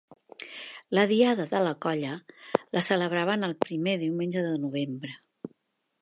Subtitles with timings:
[0.97, 2.15] La Diada de la Colla
[2.79, 5.15] la celebraven el primer diumenge de novembre.